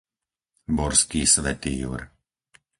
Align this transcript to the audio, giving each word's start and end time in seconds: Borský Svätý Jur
Borský 0.77 1.21
Svätý 1.33 1.73
Jur 1.85 2.01